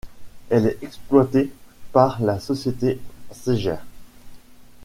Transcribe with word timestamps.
Elle 0.49 0.65
est 0.65 0.79
exploitée 0.81 1.51
par 1.91 2.23
la 2.23 2.39
société 2.39 2.99
Sejer. 3.31 3.75